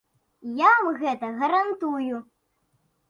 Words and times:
Я 0.61 0.71
вам 0.79 0.89
гэта 1.03 1.29
гарантую. 1.43 2.15